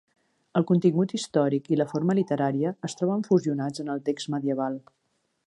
El 0.59 0.63
contingut 0.69 1.13
històric 1.17 1.69
i 1.75 1.79
la 1.81 1.87
forma 1.91 2.15
literària 2.21 2.73
es 2.91 2.99
troben 3.03 3.23
fusionats 3.29 3.85
en 3.85 3.95
el 3.97 4.03
text 4.11 4.35
medieval. 4.37 4.81